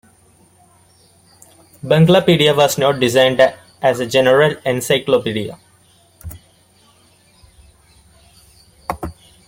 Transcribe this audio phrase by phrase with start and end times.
[1.85, 3.39] "Banglapedia" was not designed
[3.83, 5.59] as a general encyclopedia.